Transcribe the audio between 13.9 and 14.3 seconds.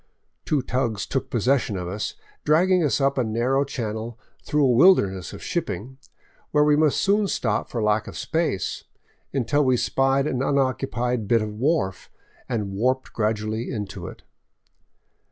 it.